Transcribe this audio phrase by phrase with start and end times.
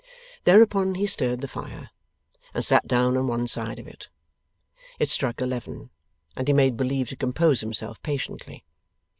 [0.45, 1.91] Thereupon he stirred the fire,
[2.55, 4.09] and sat down on one side of it.
[4.97, 5.91] It struck eleven,
[6.35, 8.63] and he made believe to compose himself patiently.